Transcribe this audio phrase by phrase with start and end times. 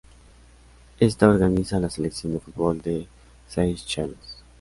[0.99, 3.07] Esta organiza la selección de fútbol de
[3.47, 4.41] Seychelles.